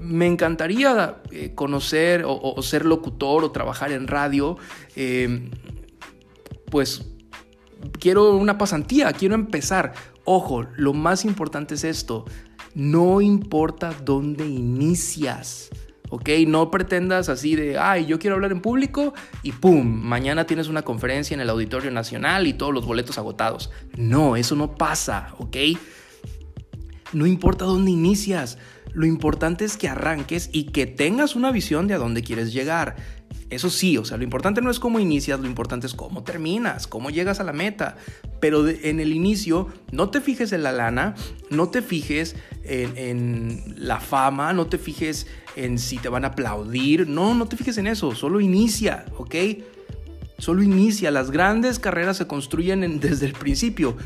me 0.00 0.26
encantaría 0.26 1.22
eh, 1.30 1.52
conocer 1.54 2.24
o, 2.26 2.60
ser 2.62 2.84
locutor 2.84 3.44
o 3.44 3.50
trabajar 3.50 3.92
en 3.92 4.06
radio. 4.06 4.58
pues 6.70 7.02
quiero 7.98 8.36
una 8.36 8.58
pasantía, 8.58 9.12
quiero 9.12 9.34
empezar. 9.34 9.94
Ojo, 10.24 10.66
lo 10.76 10.92
más 10.92 11.24
importante 11.24 11.74
es 11.76 11.84
esto. 11.84 12.24
No 12.76 13.22
importa 13.22 13.94
dónde 14.04 14.46
inicias. 14.46 15.70
¿ok? 16.10 16.28
No 16.46 16.70
pretendas 16.70 17.30
así 17.30 17.56
de, 17.56 17.78
ay, 17.78 18.04
yo 18.04 18.18
quiero 18.18 18.36
hablar 18.36 18.52
en 18.52 18.60
público 18.60 19.14
y 19.42 19.52
¡pum! 19.52 19.86
Mañana 19.86 20.44
tienes 20.44 20.68
una 20.68 20.82
conferencia 20.82 21.34
en 21.34 21.40
el 21.40 21.48
Auditorio 21.48 21.90
Nacional 21.90 22.46
y 22.46 22.52
todos 22.52 22.74
los 22.74 22.84
boletos 22.84 23.16
agotados. 23.16 23.70
No, 23.96 24.36
eso 24.36 24.56
no 24.56 24.74
pasa, 24.74 25.34
¿ok? 25.38 25.56
No 27.12 27.26
importa 27.26 27.64
dónde 27.64 27.90
inicias, 27.90 28.58
lo 28.92 29.06
importante 29.06 29.64
es 29.64 29.76
que 29.76 29.88
arranques 29.88 30.48
y 30.52 30.64
que 30.64 30.86
tengas 30.86 31.36
una 31.36 31.52
visión 31.52 31.86
de 31.86 31.94
a 31.94 31.98
dónde 31.98 32.22
quieres 32.22 32.52
llegar. 32.52 32.96
Eso 33.48 33.70
sí, 33.70 33.96
o 33.96 34.04
sea, 34.04 34.16
lo 34.16 34.24
importante 34.24 34.60
no 34.60 34.70
es 34.70 34.80
cómo 34.80 34.98
inicias, 34.98 35.38
lo 35.38 35.46
importante 35.46 35.86
es 35.86 35.94
cómo 35.94 36.24
terminas, 36.24 36.88
cómo 36.88 37.10
llegas 37.10 37.38
a 37.38 37.44
la 37.44 37.52
meta. 37.52 37.96
Pero 38.40 38.66
en 38.68 38.98
el 38.98 39.12
inicio 39.12 39.68
no 39.92 40.08
te 40.10 40.20
fijes 40.20 40.52
en 40.52 40.64
la 40.64 40.72
lana, 40.72 41.14
no 41.50 41.68
te 41.68 41.80
fijes 41.80 42.34
en, 42.64 43.74
la 43.76 44.00
fama, 44.00 44.52
no 44.52 44.66
te 44.66 44.78
fijes 44.78 45.28
en 45.54 45.78
si 45.78 45.98
te 45.98 46.08
van 46.08 46.24
a 46.24 46.28
aplaudir, 46.28 47.06
no, 47.06 47.34
no 47.34 47.46
te 47.46 47.56
fijes 47.56 47.78
en 47.78 47.86
eso, 47.86 48.14
solo 48.14 48.40
inicia, 48.40 49.04
¿ok? 49.16 49.34
Solo 50.38 50.62
inicia, 50.62 51.10
las 51.10 51.30
grandes 51.30 51.78
carreras 51.78 52.16
se 52.16 52.26
construyen 52.26 52.98
desde 53.00 53.26
el 53.26 53.32
principio. 53.32 53.96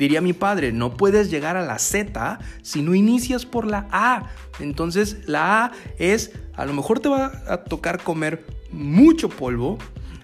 Diría 0.00 0.22
mi 0.22 0.32
padre, 0.32 0.72
no 0.72 0.96
puedes 0.96 1.30
llegar 1.30 1.58
a 1.58 1.62
la 1.66 1.78
Z 1.78 2.38
si 2.62 2.80
no 2.80 2.94
inicias 2.94 3.44
por 3.44 3.66
la 3.66 3.86
A. 3.92 4.30
Entonces 4.58 5.18
la 5.26 5.66
A 5.66 5.72
es, 5.98 6.32
a 6.54 6.64
lo 6.64 6.72
mejor 6.72 7.00
te 7.00 7.10
va 7.10 7.30
a 7.46 7.64
tocar 7.64 8.02
comer 8.02 8.46
mucho 8.72 9.28
polvo, 9.28 9.76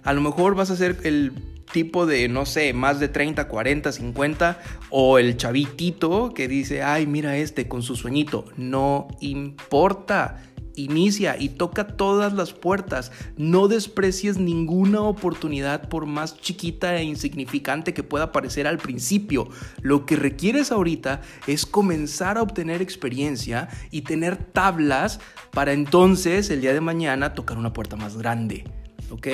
a 0.02 0.14
lo 0.14 0.23
mejor 0.23 0.54
vas 0.54 0.71
a 0.71 0.76
ser 0.76 0.97
el 1.02 1.35
tipo 1.71 2.06
de, 2.06 2.26
no 2.30 2.47
sé, 2.47 2.73
más 2.73 3.00
de 3.00 3.09
30, 3.09 3.49
40, 3.49 3.92
50, 3.92 4.59
o 4.88 5.18
el 5.18 5.37
chavitito 5.37 6.33
que 6.33 6.49
dice, 6.49 6.83
ay, 6.83 7.06
mira 7.06 7.37
este 7.37 7.68
con 7.68 7.83
su 7.83 7.97
sueñito. 7.97 8.47
No 8.56 9.09
importa. 9.21 10.42
Inicia 10.76 11.37
y 11.38 11.49
toca 11.49 11.87
todas 11.87 12.33
las 12.33 12.52
puertas. 12.52 13.11
No 13.37 13.66
desprecies 13.66 14.38
ninguna 14.38 15.00
oportunidad 15.00 15.88
por 15.88 16.06
más 16.06 16.40
chiquita 16.40 16.97
e 16.97 17.04
insignificante 17.04 17.95
que 17.95 18.02
pueda 18.02 18.30
parecer 18.30 18.66
al 18.66 18.78
principio. 18.78 19.49
Lo 19.83 20.06
que 20.06 20.16
requieres 20.16 20.71
ahorita 20.71 21.23
es 21.47 21.66
comenzar 21.66 22.38
a 22.38 22.42
obtener 22.42 22.83
experiencia 22.83 23.68
y 23.90 24.02
tener 24.02 24.37
tablas 24.37 25.21
para 25.50 25.73
entonces 25.73 26.50
el 26.50 26.61
día 26.61 26.75
de 26.75 26.80
mañana 26.80 27.35
tocar 27.35 27.59
una 27.59 27.73
puerta 27.73 27.97
más 27.97 28.16
grande. 28.16 28.64
¿Ok? 29.11 29.26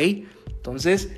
Entonces, 0.47 1.11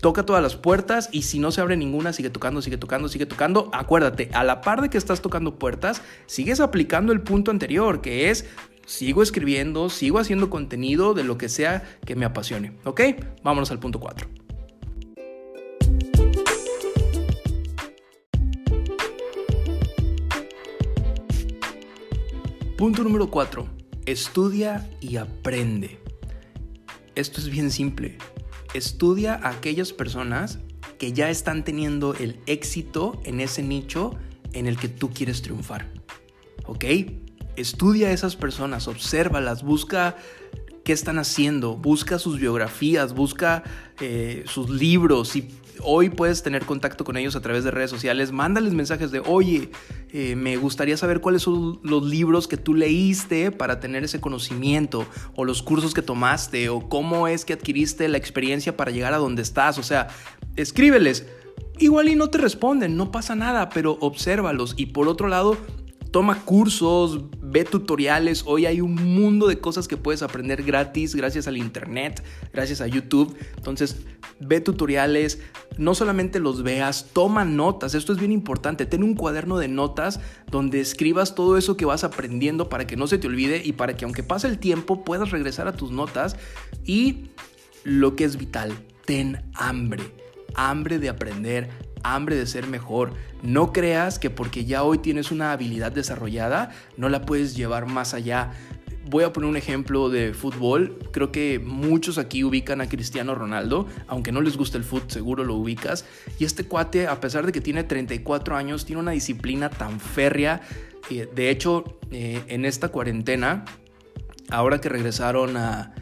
toca 0.00 0.24
todas 0.24 0.42
las 0.42 0.56
puertas 0.56 1.08
y 1.12 1.22
si 1.22 1.38
no 1.38 1.52
se 1.52 1.60
abre 1.60 1.76
ninguna, 1.76 2.12
sigue 2.12 2.30
tocando, 2.30 2.62
sigue 2.62 2.78
tocando, 2.78 3.08
sigue 3.08 3.26
tocando. 3.26 3.70
Acuérdate, 3.72 4.30
a 4.32 4.44
la 4.44 4.60
par 4.60 4.80
de 4.80 4.88
que 4.88 4.98
estás 4.98 5.20
tocando 5.20 5.58
puertas, 5.58 6.02
sigues 6.26 6.60
aplicando 6.60 7.12
el 7.12 7.20
punto 7.20 7.50
anterior, 7.50 8.00
que 8.00 8.30
es 8.30 8.46
sigo 8.90 9.22
escribiendo, 9.22 9.88
sigo 9.88 10.18
haciendo 10.18 10.50
contenido 10.50 11.14
de 11.14 11.22
lo 11.22 11.38
que 11.38 11.48
sea 11.48 11.84
que 12.04 12.16
me 12.16 12.24
apasione. 12.24 12.72
¿Ok? 12.84 13.00
Vámonos 13.44 13.70
al 13.70 13.78
punto 13.78 14.00
4. 14.00 14.28
Punto 22.76 23.04
número 23.04 23.30
4. 23.30 23.68
Estudia 24.06 24.90
y 25.00 25.16
aprende. 25.16 26.00
Esto 27.14 27.40
es 27.40 27.48
bien 27.48 27.70
simple. 27.70 28.18
Estudia 28.74 29.34
a 29.34 29.50
aquellas 29.50 29.92
personas 29.92 30.58
que 30.98 31.12
ya 31.12 31.30
están 31.30 31.64
teniendo 31.64 32.14
el 32.14 32.40
éxito 32.46 33.20
en 33.24 33.40
ese 33.40 33.62
nicho 33.62 34.16
en 34.52 34.66
el 34.66 34.76
que 34.76 34.88
tú 34.88 35.10
quieres 35.10 35.42
triunfar. 35.42 35.86
¿Ok? 36.66 36.84
Estudia 37.56 38.08
a 38.08 38.12
esas 38.12 38.36
personas, 38.36 38.88
obsérvalas, 38.88 39.62
busca 39.62 40.16
qué 40.84 40.92
están 40.92 41.18
haciendo, 41.18 41.76
busca 41.76 42.18
sus 42.18 42.38
biografías, 42.38 43.14
busca 43.14 43.62
eh, 44.00 44.44
sus 44.46 44.70
libros. 44.70 45.28
Si 45.28 45.48
hoy 45.82 46.08
puedes 46.10 46.42
tener 46.42 46.64
contacto 46.64 47.04
con 47.04 47.16
ellos 47.16 47.36
a 47.36 47.40
través 47.40 47.64
de 47.64 47.70
redes 47.70 47.90
sociales, 47.90 48.32
mándales 48.32 48.72
mensajes 48.72 49.10
de, 49.10 49.20
oye, 49.20 49.70
eh, 50.12 50.36
me 50.36 50.56
gustaría 50.56 50.96
saber 50.96 51.20
cuáles 51.20 51.42
son 51.42 51.80
los 51.82 52.04
libros 52.04 52.48
que 52.48 52.56
tú 52.56 52.74
leíste 52.74 53.50
para 53.50 53.80
tener 53.80 54.04
ese 54.04 54.20
conocimiento, 54.20 55.06
o 55.36 55.44
los 55.44 55.62
cursos 55.62 55.94
que 55.94 56.02
tomaste, 56.02 56.68
o 56.68 56.88
cómo 56.88 57.28
es 57.28 57.44
que 57.44 57.52
adquiriste 57.52 58.08
la 58.08 58.18
experiencia 58.18 58.76
para 58.76 58.90
llegar 58.90 59.12
a 59.12 59.18
donde 59.18 59.42
estás. 59.42 59.78
O 59.78 59.82
sea, 59.82 60.08
escríbeles. 60.56 61.26
Igual 61.78 62.08
y 62.08 62.14
no 62.14 62.28
te 62.28 62.38
responden, 62.38 62.96
no 62.96 63.10
pasa 63.10 63.34
nada, 63.34 63.70
pero 63.70 63.96
obsérvalos. 64.00 64.74
Y 64.76 64.86
por 64.86 65.08
otro 65.08 65.28
lado, 65.28 65.56
toma 66.10 66.44
cursos, 66.44 67.20
ve 67.40 67.64
tutoriales. 67.64 68.44
Hoy 68.46 68.66
hay 68.66 68.80
un 68.80 68.94
mundo 68.94 69.46
de 69.46 69.58
cosas 69.58 69.88
que 69.88 69.96
puedes 69.96 70.22
aprender 70.22 70.62
gratis 70.62 71.14
gracias 71.14 71.46
al 71.46 71.56
Internet, 71.56 72.22
gracias 72.52 72.80
a 72.80 72.86
YouTube. 72.86 73.36
Entonces, 73.56 73.96
ve 74.40 74.60
tutoriales, 74.60 75.40
no 75.78 75.94
solamente 75.94 76.40
los 76.40 76.62
veas, 76.62 77.06
toma 77.12 77.44
notas. 77.44 77.94
Esto 77.94 78.12
es 78.12 78.18
bien 78.18 78.32
importante. 78.32 78.86
Ten 78.86 79.02
un 79.02 79.14
cuaderno 79.14 79.58
de 79.58 79.68
notas 79.68 80.20
donde 80.50 80.80
escribas 80.80 81.34
todo 81.34 81.56
eso 81.56 81.76
que 81.76 81.84
vas 81.84 82.04
aprendiendo 82.04 82.68
para 82.68 82.86
que 82.86 82.96
no 82.96 83.06
se 83.06 83.18
te 83.18 83.26
olvide 83.26 83.62
y 83.64 83.72
para 83.72 83.96
que 83.96 84.04
aunque 84.04 84.22
pase 84.22 84.48
el 84.48 84.58
tiempo 84.58 85.04
puedas 85.04 85.30
regresar 85.30 85.68
a 85.68 85.72
tus 85.72 85.90
notas. 85.90 86.36
Y 86.84 87.30
lo 87.84 88.16
que 88.16 88.24
es 88.24 88.36
vital, 88.36 88.72
ten 89.04 89.42
hambre. 89.54 90.02
Hambre 90.56 90.98
de 90.98 91.08
aprender, 91.08 91.70
hambre 92.02 92.36
de 92.36 92.46
ser 92.46 92.66
mejor. 92.66 93.12
No 93.42 93.72
creas 93.72 94.18
que 94.18 94.30
porque 94.30 94.64
ya 94.64 94.82
hoy 94.82 94.98
tienes 94.98 95.30
una 95.30 95.52
habilidad 95.52 95.92
desarrollada, 95.92 96.72
no 96.96 97.08
la 97.08 97.22
puedes 97.22 97.56
llevar 97.56 97.86
más 97.86 98.14
allá. 98.14 98.52
Voy 99.08 99.24
a 99.24 99.32
poner 99.32 99.48
un 99.48 99.56
ejemplo 99.56 100.08
de 100.08 100.34
fútbol. 100.34 100.98
Creo 101.10 101.32
que 101.32 101.58
muchos 101.58 102.18
aquí 102.18 102.44
ubican 102.44 102.80
a 102.80 102.88
Cristiano 102.88 103.34
Ronaldo, 103.34 103.86
aunque 104.06 104.30
no 104.30 104.40
les 104.40 104.56
guste 104.56 104.78
el 104.78 104.84
fútbol, 104.84 105.10
seguro 105.10 105.44
lo 105.44 105.54
ubicas. 105.54 106.04
Y 106.38 106.44
este 106.44 106.64
cuate, 106.64 107.08
a 107.08 107.20
pesar 107.20 107.46
de 107.46 107.52
que 107.52 107.60
tiene 107.60 107.82
34 107.82 108.56
años, 108.56 108.84
tiene 108.84 109.00
una 109.00 109.12
disciplina 109.12 109.70
tan 109.70 110.00
férrea. 110.00 110.60
De 111.08 111.50
hecho, 111.50 111.98
eh, 112.12 112.42
en 112.48 112.64
esta 112.64 112.90
cuarentena, 112.90 113.64
ahora 114.50 114.80
que 114.80 114.88
regresaron 114.88 115.56
a, 115.56 115.94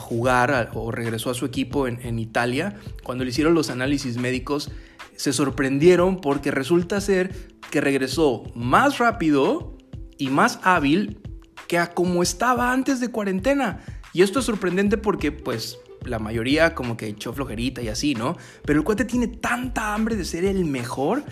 jugar 0.00 0.70
o 0.74 0.90
regresó 0.90 1.30
a 1.30 1.34
su 1.34 1.46
equipo 1.46 1.86
en 1.86 2.18
Italia, 2.18 2.80
cuando 3.04 3.22
le 3.22 3.30
hicieron 3.30 3.54
los 3.54 3.70
análisis 3.70 4.16
médicos, 4.16 4.72
se 5.16 5.32
sorprendieron 5.32 6.20
porque 6.20 6.50
resulta 6.50 7.00
ser 7.00 7.48
que 7.70 7.80
regresó 7.80 8.44
más 8.54 8.98
rápido 8.98 9.76
y 10.18 10.28
más 10.28 10.60
hábil 10.62 11.20
que 11.66 11.78
a 11.78 11.92
como 11.92 12.22
estaba 12.22 12.72
antes 12.72 13.00
de 13.00 13.10
cuarentena. 13.10 13.80
Y 14.12 14.22
esto 14.22 14.38
es 14.38 14.44
sorprendente 14.44 14.96
porque 14.96 15.32
pues 15.32 15.78
la 16.04 16.18
mayoría 16.18 16.74
como 16.74 16.96
que 16.96 17.06
echó 17.08 17.32
flojerita 17.32 17.82
y 17.82 17.88
así, 17.88 18.14
¿no? 18.14 18.36
Pero 18.64 18.78
el 18.78 18.84
cuate 18.84 19.04
tiene 19.04 19.26
tanta 19.26 19.94
hambre 19.94 20.16
de 20.16 20.24
ser 20.24 20.44
el 20.44 20.64
mejor 20.64 21.24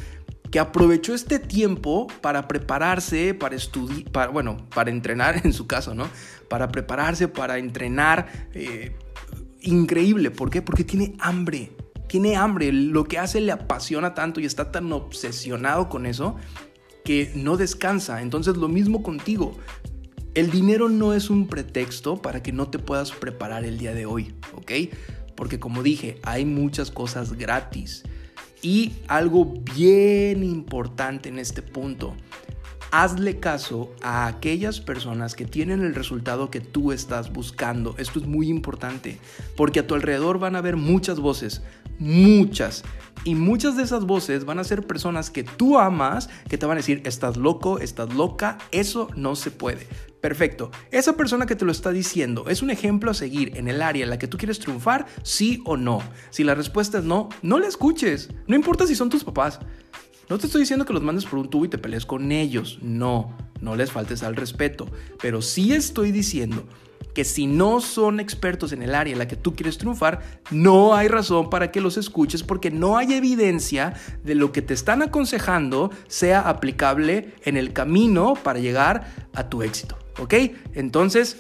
que 0.50 0.58
aprovechó 0.58 1.14
este 1.14 1.38
tiempo 1.38 2.06
para 2.20 2.46
prepararse, 2.48 3.34
para 3.34 3.56
estudiar, 3.56 4.10
para, 4.10 4.30
bueno, 4.30 4.68
para 4.74 4.90
entrenar 4.90 5.40
en 5.44 5.52
su 5.52 5.66
caso, 5.66 5.94
¿no? 5.94 6.08
Para 6.48 6.68
prepararse, 6.68 7.28
para 7.28 7.58
entrenar. 7.58 8.48
Eh, 8.52 8.96
increíble, 9.60 10.30
¿por 10.30 10.50
qué? 10.50 10.60
Porque 10.60 10.84
tiene 10.84 11.14
hambre 11.20 11.72
tiene 12.12 12.36
hambre, 12.36 12.72
lo 12.72 13.04
que 13.04 13.18
hace 13.18 13.40
le 13.40 13.52
apasiona 13.52 14.12
tanto 14.12 14.38
y 14.38 14.44
está 14.44 14.70
tan 14.70 14.92
obsesionado 14.92 15.88
con 15.88 16.04
eso 16.04 16.36
que 17.06 17.32
no 17.34 17.56
descansa. 17.56 18.20
Entonces 18.20 18.58
lo 18.58 18.68
mismo 18.68 19.02
contigo. 19.02 19.56
El 20.34 20.50
dinero 20.50 20.90
no 20.90 21.14
es 21.14 21.30
un 21.30 21.46
pretexto 21.46 22.20
para 22.20 22.42
que 22.42 22.52
no 22.52 22.68
te 22.68 22.78
puedas 22.78 23.12
preparar 23.12 23.64
el 23.64 23.78
día 23.78 23.94
de 23.94 24.04
hoy, 24.04 24.34
¿ok? 24.54 24.94
Porque 25.34 25.58
como 25.58 25.82
dije, 25.82 26.20
hay 26.22 26.44
muchas 26.44 26.90
cosas 26.90 27.32
gratis. 27.32 28.02
Y 28.60 28.92
algo 29.08 29.46
bien 29.74 30.44
importante 30.44 31.30
en 31.30 31.38
este 31.38 31.62
punto, 31.62 32.14
hazle 32.90 33.40
caso 33.40 33.90
a 34.02 34.26
aquellas 34.26 34.80
personas 34.80 35.34
que 35.34 35.46
tienen 35.46 35.80
el 35.80 35.94
resultado 35.94 36.50
que 36.50 36.60
tú 36.60 36.92
estás 36.92 37.32
buscando. 37.32 37.94
Esto 37.96 38.20
es 38.20 38.26
muy 38.26 38.50
importante, 38.50 39.18
porque 39.56 39.80
a 39.80 39.86
tu 39.86 39.94
alrededor 39.94 40.38
van 40.38 40.56
a 40.56 40.58
haber 40.58 40.76
muchas 40.76 41.18
voces, 41.18 41.62
muchas. 42.02 42.82
Y 43.24 43.36
muchas 43.36 43.76
de 43.76 43.84
esas 43.84 44.04
voces 44.04 44.44
van 44.44 44.58
a 44.58 44.64
ser 44.64 44.84
personas 44.84 45.30
que 45.30 45.44
tú 45.44 45.78
amas, 45.78 46.28
que 46.48 46.58
te 46.58 46.66
van 46.66 46.76
a 46.76 46.80
decir, 46.80 47.02
estás 47.04 47.36
loco, 47.36 47.78
estás 47.78 48.12
loca, 48.14 48.58
eso 48.72 49.08
no 49.14 49.36
se 49.36 49.52
puede. 49.52 49.86
Perfecto. 50.20 50.72
Esa 50.90 51.16
persona 51.16 51.46
que 51.46 51.54
te 51.54 51.64
lo 51.64 51.70
está 51.70 51.92
diciendo 51.92 52.48
es 52.48 52.62
un 52.62 52.70
ejemplo 52.70 53.12
a 53.12 53.14
seguir 53.14 53.56
en 53.56 53.68
el 53.68 53.80
área 53.80 54.02
en 54.02 54.10
la 54.10 54.18
que 54.18 54.26
tú 54.26 54.38
quieres 54.38 54.58
triunfar, 54.58 55.06
sí 55.22 55.62
o 55.64 55.76
no. 55.76 56.02
Si 56.30 56.42
la 56.42 56.56
respuesta 56.56 56.98
es 56.98 57.04
no, 57.04 57.28
no 57.42 57.60
le 57.60 57.68
escuches. 57.68 58.28
No 58.48 58.56
importa 58.56 58.86
si 58.86 58.96
son 58.96 59.08
tus 59.08 59.22
papás. 59.22 59.60
No 60.28 60.38
te 60.38 60.46
estoy 60.46 60.62
diciendo 60.62 60.84
que 60.84 60.92
los 60.92 61.02
mandes 61.02 61.24
por 61.24 61.38
un 61.38 61.48
tubo 61.48 61.64
y 61.64 61.68
te 61.68 61.78
pelees 61.78 62.06
con 62.06 62.32
ellos. 62.32 62.78
No, 62.82 63.36
no 63.60 63.76
les 63.76 63.92
faltes 63.92 64.24
al 64.24 64.34
respeto. 64.34 64.88
Pero 65.20 65.42
sí 65.42 65.72
estoy 65.72 66.10
diciendo 66.10 66.64
que 67.14 67.24
si 67.24 67.46
no 67.46 67.80
son 67.80 68.20
expertos 68.20 68.72
en 68.72 68.82
el 68.82 68.94
área 68.94 69.12
en 69.12 69.18
la 69.18 69.28
que 69.28 69.36
tú 69.36 69.54
quieres 69.54 69.78
triunfar, 69.78 70.22
no 70.50 70.94
hay 70.94 71.08
razón 71.08 71.50
para 71.50 71.70
que 71.70 71.80
los 71.80 71.96
escuches 71.96 72.42
porque 72.42 72.70
no 72.70 72.96
hay 72.96 73.12
evidencia 73.12 73.94
de 74.24 74.34
lo 74.34 74.52
que 74.52 74.62
te 74.62 74.74
están 74.74 75.02
aconsejando 75.02 75.90
sea 76.08 76.48
aplicable 76.48 77.34
en 77.44 77.56
el 77.56 77.72
camino 77.72 78.34
para 78.34 78.58
llegar 78.58 79.28
a 79.34 79.48
tu 79.48 79.62
éxito. 79.62 79.98
¿Ok? 80.18 80.34
Entonces, 80.74 81.38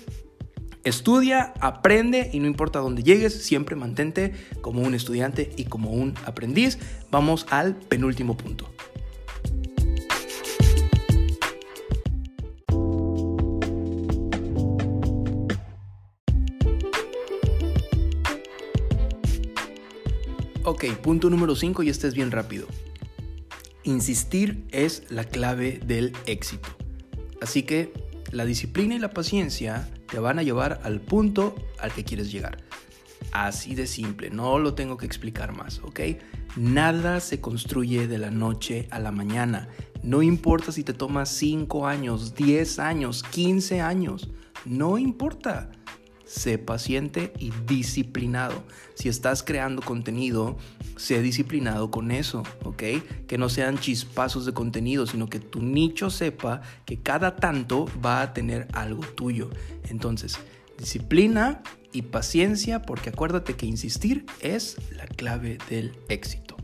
estudia, 0.84 1.52
aprende 1.60 2.30
y 2.32 2.40
no 2.40 2.46
importa 2.46 2.78
dónde 2.78 3.02
llegues, 3.02 3.44
siempre 3.44 3.76
mantente 3.76 4.32
como 4.60 4.82
un 4.82 4.94
estudiante 4.94 5.52
y 5.56 5.64
como 5.64 5.90
un 5.90 6.14
aprendiz. 6.24 6.78
Vamos 7.10 7.46
al 7.50 7.76
penúltimo 7.76 8.36
punto. 8.36 8.68
Ok, 20.82 20.96
punto 20.96 21.30
número 21.30 21.54
5 21.54 21.84
y 21.84 21.90
este 21.90 22.08
es 22.08 22.14
bien 22.14 22.32
rápido. 22.32 22.66
Insistir 23.84 24.66
es 24.72 25.04
la 25.10 25.22
clave 25.22 25.80
del 25.86 26.12
éxito. 26.26 26.70
Así 27.40 27.62
que 27.62 27.92
la 28.32 28.44
disciplina 28.44 28.96
y 28.96 28.98
la 28.98 29.10
paciencia 29.10 29.88
te 30.10 30.18
van 30.18 30.40
a 30.40 30.42
llevar 30.42 30.80
al 30.82 31.00
punto 31.00 31.54
al 31.78 31.92
que 31.92 32.02
quieres 32.02 32.32
llegar. 32.32 32.64
Así 33.30 33.76
de 33.76 33.86
simple, 33.86 34.30
no 34.30 34.58
lo 34.58 34.74
tengo 34.74 34.96
que 34.96 35.06
explicar 35.06 35.52
más, 35.52 35.78
¿ok? 35.84 36.00
Nada 36.56 37.20
se 37.20 37.40
construye 37.40 38.08
de 38.08 38.18
la 38.18 38.32
noche 38.32 38.88
a 38.90 38.98
la 38.98 39.12
mañana. 39.12 39.68
No 40.02 40.20
importa 40.20 40.72
si 40.72 40.82
te 40.82 40.94
tomas 40.94 41.28
5 41.28 41.86
años, 41.86 42.34
10 42.34 42.80
años, 42.80 43.22
15 43.22 43.80
años, 43.80 44.30
no 44.64 44.98
importa 44.98 45.70
sé 46.32 46.56
paciente 46.56 47.32
y 47.38 47.52
disciplinado. 47.66 48.64
Si 48.94 49.10
estás 49.10 49.42
creando 49.42 49.82
contenido, 49.82 50.56
sé 50.96 51.20
disciplinado 51.20 51.90
con 51.90 52.10
eso, 52.10 52.42
¿ok? 52.64 52.82
Que 53.26 53.36
no 53.36 53.50
sean 53.50 53.78
chispazos 53.78 54.46
de 54.46 54.54
contenido, 54.54 55.06
sino 55.06 55.28
que 55.28 55.40
tu 55.40 55.60
nicho 55.60 56.08
sepa 56.08 56.62
que 56.86 57.00
cada 57.02 57.36
tanto 57.36 57.86
va 58.04 58.22
a 58.22 58.32
tener 58.32 58.66
algo 58.72 59.02
tuyo. 59.02 59.50
Entonces, 59.90 60.38
disciplina 60.78 61.62
y 61.92 62.02
paciencia, 62.02 62.80
porque 62.80 63.10
acuérdate 63.10 63.54
que 63.54 63.66
insistir 63.66 64.24
es 64.40 64.78
la 64.96 65.06
clave 65.06 65.58
del 65.68 65.92
éxito. 66.08 66.61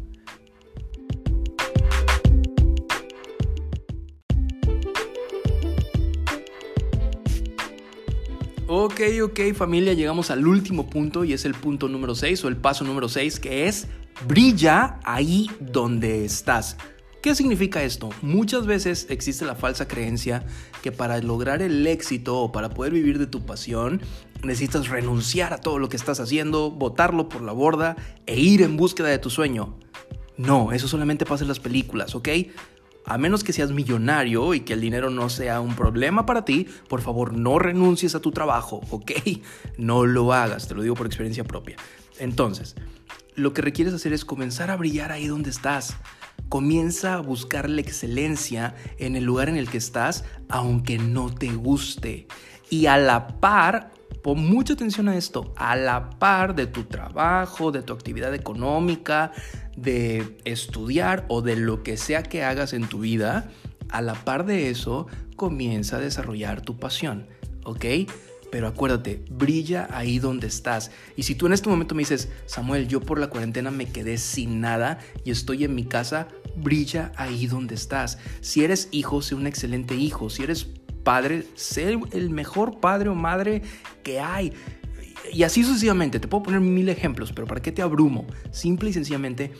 Ok, 8.70 9.00
ok 9.22 9.54
familia, 9.54 9.94
llegamos 9.94 10.30
al 10.30 10.46
último 10.46 10.90
punto 10.90 11.24
y 11.24 11.32
es 11.32 11.46
el 11.46 11.54
punto 11.54 11.88
número 11.88 12.14
6 12.14 12.44
o 12.44 12.48
el 12.48 12.58
paso 12.58 12.84
número 12.84 13.08
6 13.08 13.40
que 13.40 13.66
es 13.66 13.86
brilla 14.26 15.00
ahí 15.04 15.50
donde 15.58 16.26
estás. 16.26 16.76
¿Qué 17.22 17.34
significa 17.34 17.82
esto? 17.82 18.10
Muchas 18.20 18.66
veces 18.66 19.06
existe 19.08 19.46
la 19.46 19.54
falsa 19.54 19.88
creencia 19.88 20.44
que 20.82 20.92
para 20.92 21.18
lograr 21.22 21.62
el 21.62 21.86
éxito 21.86 22.36
o 22.38 22.52
para 22.52 22.68
poder 22.68 22.92
vivir 22.92 23.18
de 23.18 23.26
tu 23.26 23.46
pasión 23.46 24.02
necesitas 24.42 24.88
renunciar 24.88 25.54
a 25.54 25.62
todo 25.62 25.78
lo 25.78 25.88
que 25.88 25.96
estás 25.96 26.20
haciendo, 26.20 26.70
botarlo 26.70 27.30
por 27.30 27.40
la 27.40 27.52
borda 27.52 27.96
e 28.26 28.38
ir 28.38 28.60
en 28.60 28.76
búsqueda 28.76 29.08
de 29.08 29.18
tu 29.18 29.30
sueño. 29.30 29.78
No, 30.36 30.72
eso 30.72 30.88
solamente 30.88 31.24
pasa 31.24 31.42
en 31.42 31.48
las 31.48 31.58
películas, 31.58 32.14
¿ok? 32.14 32.28
A 33.08 33.16
menos 33.16 33.42
que 33.42 33.54
seas 33.54 33.70
millonario 33.70 34.52
y 34.52 34.60
que 34.60 34.74
el 34.74 34.82
dinero 34.82 35.08
no 35.08 35.30
sea 35.30 35.62
un 35.62 35.74
problema 35.74 36.26
para 36.26 36.44
ti, 36.44 36.66
por 36.88 37.00
favor 37.00 37.32
no 37.32 37.58
renuncies 37.58 38.14
a 38.14 38.20
tu 38.20 38.32
trabajo, 38.32 38.82
¿ok? 38.90 39.12
No 39.78 40.04
lo 40.04 40.34
hagas, 40.34 40.68
te 40.68 40.74
lo 40.74 40.82
digo 40.82 40.94
por 40.94 41.06
experiencia 41.06 41.42
propia. 41.42 41.76
Entonces, 42.18 42.74
lo 43.34 43.54
que 43.54 43.62
requieres 43.62 43.94
hacer 43.94 44.12
es 44.12 44.26
comenzar 44.26 44.70
a 44.70 44.76
brillar 44.76 45.10
ahí 45.10 45.26
donde 45.26 45.48
estás. 45.48 45.96
Comienza 46.50 47.14
a 47.14 47.20
buscar 47.20 47.70
la 47.70 47.80
excelencia 47.80 48.74
en 48.98 49.16
el 49.16 49.24
lugar 49.24 49.48
en 49.48 49.56
el 49.56 49.70
que 49.70 49.78
estás, 49.78 50.24
aunque 50.50 50.98
no 50.98 51.34
te 51.34 51.48
guste. 51.54 52.26
Y 52.68 52.86
a 52.86 52.98
la 52.98 53.40
par, 53.40 53.90
Pon 54.28 54.46
mucha 54.46 54.74
atención 54.74 55.08
a 55.08 55.16
esto, 55.16 55.54
a 55.56 55.74
la 55.74 56.10
par 56.10 56.54
de 56.54 56.66
tu 56.66 56.84
trabajo, 56.84 57.72
de 57.72 57.80
tu 57.80 57.94
actividad 57.94 58.34
económica, 58.34 59.32
de 59.74 60.36
estudiar 60.44 61.24
o 61.28 61.40
de 61.40 61.56
lo 61.56 61.82
que 61.82 61.96
sea 61.96 62.22
que 62.22 62.44
hagas 62.44 62.74
en 62.74 62.86
tu 62.90 62.98
vida, 62.98 63.50
a 63.88 64.02
la 64.02 64.12
par 64.12 64.44
de 64.44 64.68
eso 64.68 65.06
comienza 65.36 65.96
a 65.96 66.00
desarrollar 66.00 66.60
tu 66.60 66.76
pasión, 66.76 67.26
¿ok? 67.64 67.86
Pero 68.52 68.68
acuérdate, 68.68 69.24
brilla 69.30 69.88
ahí 69.90 70.18
donde 70.18 70.48
estás. 70.48 70.90
Y 71.16 71.22
si 71.22 71.34
tú 71.34 71.46
en 71.46 71.54
este 71.54 71.70
momento 71.70 71.94
me 71.94 72.02
dices, 72.02 72.28
Samuel, 72.44 72.86
yo 72.86 73.00
por 73.00 73.18
la 73.18 73.28
cuarentena 73.28 73.70
me 73.70 73.86
quedé 73.86 74.18
sin 74.18 74.60
nada 74.60 74.98
y 75.24 75.30
estoy 75.30 75.64
en 75.64 75.74
mi 75.74 75.86
casa, 75.86 76.28
brilla 76.54 77.12
ahí 77.16 77.46
donde 77.46 77.76
estás. 77.76 78.18
Si 78.42 78.62
eres 78.62 78.88
hijo, 78.90 79.22
sé 79.22 79.34
un 79.34 79.46
excelente 79.46 79.94
hijo. 79.94 80.28
Si 80.28 80.42
eres 80.42 80.68
padre, 81.02 81.44
ser 81.54 81.98
el 82.12 82.30
mejor 82.30 82.80
padre 82.80 83.08
o 83.08 83.14
madre 83.14 83.62
que 84.02 84.20
hay. 84.20 84.52
Y 85.32 85.42
así 85.42 85.62
sucesivamente, 85.62 86.20
te 86.20 86.28
puedo 86.28 86.44
poner 86.44 86.60
mil 86.60 86.88
ejemplos, 86.88 87.32
pero 87.32 87.46
¿para 87.46 87.60
qué 87.60 87.72
te 87.72 87.82
abrumo? 87.82 88.26
Simple 88.50 88.90
y 88.90 88.92
sencillamente, 88.92 89.52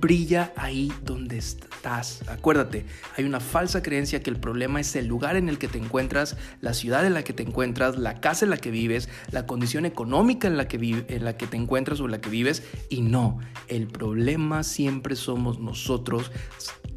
brilla 0.00 0.52
ahí 0.56 0.92
donde 1.02 1.38
estás. 1.38 2.22
Acuérdate, 2.28 2.84
hay 3.16 3.24
una 3.24 3.40
falsa 3.40 3.82
creencia 3.82 4.22
que 4.22 4.30
el 4.30 4.38
problema 4.38 4.80
es 4.80 4.94
el 4.96 5.06
lugar 5.06 5.36
en 5.36 5.48
el 5.48 5.58
que 5.58 5.68
te 5.68 5.78
encuentras, 5.78 6.36
la 6.60 6.74
ciudad 6.74 7.06
en 7.06 7.14
la 7.14 7.24
que 7.24 7.32
te 7.32 7.42
encuentras, 7.42 7.96
la 7.96 8.20
casa 8.20 8.44
en 8.44 8.50
la 8.50 8.56
que 8.58 8.70
vives, 8.70 9.08
la 9.30 9.46
condición 9.46 9.86
económica 9.86 10.48
en 10.48 10.56
la 10.56 10.68
que, 10.68 11.04
en 11.08 11.24
la 11.24 11.36
que 11.36 11.46
te 11.46 11.56
encuentras 11.56 12.00
o 12.00 12.04
en 12.04 12.12
la 12.12 12.20
que 12.20 12.30
vives. 12.30 12.62
Y 12.88 13.00
no, 13.00 13.38
el 13.68 13.86
problema 13.86 14.62
siempre 14.62 15.16
somos 15.16 15.58
nosotros 15.58 16.30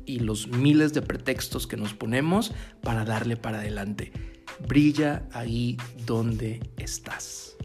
y 0.09 0.19
los 0.19 0.47
miles 0.47 0.93
de 0.93 1.03
pretextos 1.03 1.67
que 1.67 1.77
nos 1.77 1.93
ponemos 1.93 2.51
para 2.81 3.05
darle 3.05 3.37
para 3.37 3.59
adelante. 3.59 4.11
Brilla 4.67 5.29
ahí 5.31 5.77
donde 6.05 6.59
estás. 6.77 7.58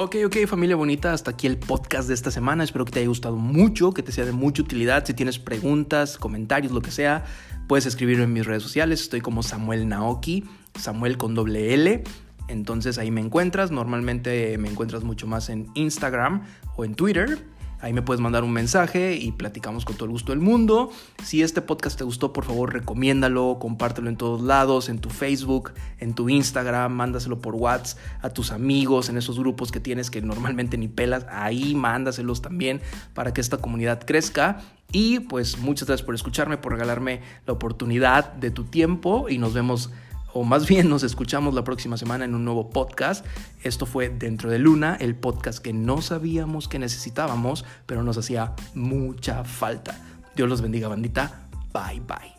Ok, 0.00 0.14
ok, 0.26 0.46
familia 0.46 0.76
bonita, 0.76 1.12
hasta 1.12 1.32
aquí 1.32 1.48
el 1.48 1.58
podcast 1.58 2.06
de 2.06 2.14
esta 2.14 2.30
semana. 2.30 2.62
Espero 2.62 2.84
que 2.84 2.92
te 2.92 3.00
haya 3.00 3.08
gustado 3.08 3.34
mucho, 3.34 3.92
que 3.92 4.04
te 4.04 4.12
sea 4.12 4.24
de 4.24 4.30
mucha 4.30 4.62
utilidad. 4.62 5.04
Si 5.04 5.12
tienes 5.12 5.40
preguntas, 5.40 6.18
comentarios, 6.18 6.70
lo 6.70 6.80
que 6.80 6.92
sea, 6.92 7.24
puedes 7.66 7.84
escribirme 7.84 8.22
en 8.22 8.32
mis 8.32 8.46
redes 8.46 8.62
sociales. 8.62 9.00
Estoy 9.00 9.20
como 9.20 9.42
Samuel 9.42 9.88
Naoki, 9.88 10.44
Samuel 10.78 11.18
con 11.18 11.34
doble 11.34 11.74
L. 11.74 12.04
Entonces 12.46 12.96
ahí 12.98 13.10
me 13.10 13.20
encuentras. 13.20 13.72
Normalmente 13.72 14.56
me 14.56 14.68
encuentras 14.68 15.02
mucho 15.02 15.26
más 15.26 15.48
en 15.48 15.66
Instagram 15.74 16.44
o 16.76 16.84
en 16.84 16.94
Twitter. 16.94 17.36
Ahí 17.80 17.92
me 17.92 18.02
puedes 18.02 18.20
mandar 18.20 18.42
un 18.42 18.52
mensaje 18.52 19.16
y 19.16 19.30
platicamos 19.30 19.84
con 19.84 19.94
todo 19.94 20.06
el 20.06 20.10
gusto 20.10 20.32
del 20.32 20.40
mundo. 20.40 20.90
Si 21.22 21.42
este 21.42 21.62
podcast 21.62 21.96
te 21.96 22.04
gustó, 22.04 22.32
por 22.32 22.44
favor, 22.44 22.72
recomiéndalo, 22.72 23.58
compártelo 23.60 24.08
en 24.08 24.16
todos 24.16 24.42
lados, 24.42 24.88
en 24.88 24.98
tu 24.98 25.10
Facebook, 25.10 25.72
en 25.98 26.14
tu 26.14 26.28
Instagram, 26.28 26.92
mándaselo 26.92 27.40
por 27.40 27.54
WhatsApp 27.54 27.98
a 28.22 28.30
tus 28.30 28.50
amigos, 28.50 29.08
en 29.08 29.16
esos 29.16 29.38
grupos 29.38 29.70
que 29.70 29.78
tienes 29.78 30.10
que 30.10 30.20
normalmente 30.22 30.76
ni 30.76 30.88
pelas. 30.88 31.26
Ahí 31.30 31.74
mándaselos 31.74 32.42
también 32.42 32.80
para 33.14 33.32
que 33.32 33.40
esta 33.40 33.58
comunidad 33.58 34.02
crezca. 34.04 34.60
Y 34.90 35.20
pues 35.20 35.58
muchas 35.58 35.86
gracias 35.86 36.04
por 36.04 36.14
escucharme, 36.14 36.56
por 36.56 36.72
regalarme 36.72 37.20
la 37.46 37.52
oportunidad 37.52 38.32
de 38.32 38.50
tu 38.50 38.64
tiempo 38.64 39.28
y 39.28 39.38
nos 39.38 39.52
vemos 39.52 39.90
o 40.38 40.44
más 40.44 40.68
bien 40.68 40.88
nos 40.88 41.02
escuchamos 41.02 41.52
la 41.52 41.64
próxima 41.64 41.96
semana 41.96 42.24
en 42.24 42.32
un 42.32 42.44
nuevo 42.44 42.70
podcast. 42.70 43.26
Esto 43.64 43.86
fue 43.86 44.08
Dentro 44.08 44.48
de 44.48 44.60
Luna, 44.60 44.96
el 45.00 45.16
podcast 45.16 45.58
que 45.58 45.72
no 45.72 46.00
sabíamos 46.00 46.68
que 46.68 46.78
necesitábamos, 46.78 47.64
pero 47.86 48.04
nos 48.04 48.18
hacía 48.18 48.54
mucha 48.74 49.42
falta. 49.42 49.98
Dios 50.36 50.48
los 50.48 50.62
bendiga, 50.62 50.86
bandita. 50.86 51.48
Bye 51.72 52.00
bye. 52.06 52.37